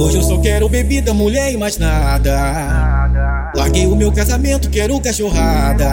Hoje 0.00 0.16
eu 0.16 0.22
só 0.22 0.40
quero 0.40 0.68
bebida, 0.68 1.12
mulher 1.12 1.52
e 1.52 1.56
mais 1.56 1.78
nada. 1.78 3.50
Larguei 3.54 3.86
o 3.86 3.96
meu 3.96 4.12
casamento, 4.12 4.70
quero 4.70 5.00
cachorrada. 5.00 5.88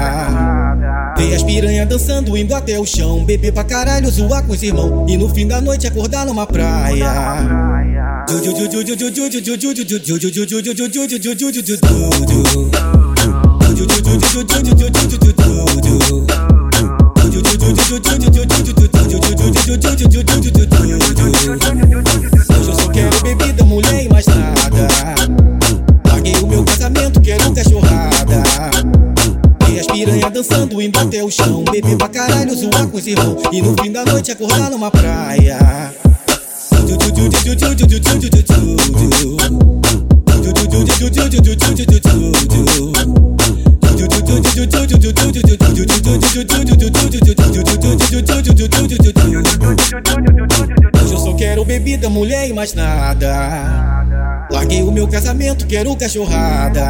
Ver 1.18 1.36
as 1.36 1.44
piranha 1.44 1.86
dançando, 1.86 2.38
indo 2.38 2.54
até 2.54 2.80
o 2.80 2.86
chão. 2.86 3.24
Beber 3.24 3.54
pra 3.54 3.64
caralho, 3.64 4.10
zoar 4.10 4.44
com 4.44 4.54
os 4.54 4.62
irmãos. 4.62 5.10
E 5.10 5.18
no 5.18 5.30
fim 5.30 5.48
da 5.48 5.62
noite 5.62 5.88
acordar 5.88 6.26
numa 6.26 6.46
praia. 6.46 7.06
Hoje 22.58 22.70
eu 22.70 22.76
só 22.76 22.88
quero 22.90 23.22
bebida, 23.22 23.64
mulher 23.66 24.06
e 24.06 24.10
mais 24.10 24.26
nada. 24.28 24.88
Larguei 26.08 26.36
o 26.42 26.48
meu 26.48 26.64
casamento, 26.64 27.20
quero 27.20 27.54
cachorrada. 27.54 28.44
E 29.70 29.80
as 29.80 29.88
piranha 29.88 30.30
dançando, 30.30 30.82
indo 30.82 30.98
até 30.98 31.22
o 31.24 31.30
chão. 31.30 31.66
Beber 31.70 31.98
pra 31.98 32.08
caralho, 32.08 32.56
zoar 32.56 32.88
com 32.88 32.98
os 32.98 33.06
irmãos. 33.06 33.42
E 33.52 33.62
no 33.62 33.76
fim 33.82 33.92
da 33.92 34.06
noite 34.06 34.32
acordar 34.32 34.72
numa 34.72 34.90
praia. 34.90 35.60
Hoje 51.04 51.14
eu 51.14 51.18
só 51.18 51.34
quero 51.34 51.64
bebida, 51.64 52.10
mulher 52.10 52.50
e 52.50 52.54
mais 52.54 52.74
nada. 52.74 54.48
Larguei 54.52 54.82
o 54.82 54.92
meu 54.92 55.08
casamento, 55.08 55.68
quero 55.68 55.96
cachorrada. 55.96 56.84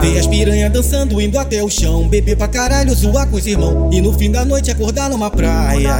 Ver 0.00 0.18
as 0.18 0.26
piranha 0.26 0.68
dançando, 0.68 1.20
indo 1.20 1.38
até 1.38 1.62
o 1.62 1.68
chão. 1.68 2.08
Beber 2.08 2.36
pra 2.36 2.48
caralho, 2.48 2.94
zoar 2.94 3.26
com 3.26 3.36
os 3.36 3.46
irmãos. 3.46 3.94
E 3.94 4.00
no 4.00 4.12
fim 4.12 4.30
da 4.30 4.44
noite 4.44 4.70
acordar 4.70 5.08
numa 5.10 5.30
praia. 5.30 5.90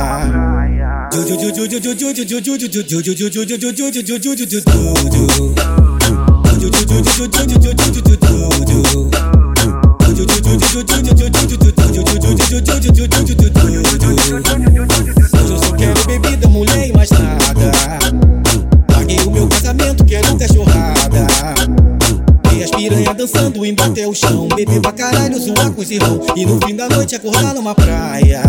Eu 12.83 12.95
só 15.59 15.73
quero 15.77 16.07
bebida, 16.07 16.49
mulher 16.49 16.89
e 16.89 16.93
mais 16.95 17.11
nada. 17.11 17.73
Larguei 18.91 19.21
o 19.21 19.31
meu 19.31 19.47
casamento, 19.49 20.03
quero 20.05 20.35
cachorrada. 20.39 21.27
E 22.57 22.63
as 22.63 22.71
piranha 22.71 23.13
dançando, 23.13 23.67
indo 23.67 23.83
até 23.83 24.09
o 24.09 24.15
chão. 24.15 24.49
Beber 24.49 24.81
pra 24.81 24.93
caralho, 24.93 25.39
zoar 25.39 25.71
com 25.73 25.83
os 25.83 25.91
irmãos. 25.91 26.25
E 26.35 26.47
no 26.47 26.59
fim 26.67 26.75
da 26.75 26.89
noite 26.89 27.15
acordar 27.15 27.55
numa 27.55 27.75
praia. 27.75 28.41